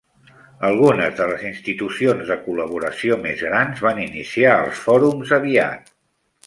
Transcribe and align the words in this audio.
Algunes 0.69 1.11
de 1.19 1.27
les 1.31 1.43
institucions 1.49 2.31
de 2.31 2.39
col·laboració 2.47 3.19
més 3.27 3.45
grans 3.51 3.87
van 3.89 4.03
iniciar 4.09 4.59
els 4.67 4.85
fòrums 4.89 5.41
aviat. 5.43 5.99